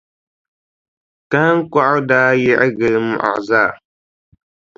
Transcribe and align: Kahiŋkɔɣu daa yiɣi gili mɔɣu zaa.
Kahiŋkɔɣu 1.31 1.97
daa 2.09 2.29
yiɣi 2.43 2.67
gili 2.77 2.99
mɔɣu 3.09 3.39
zaa. 3.47 3.69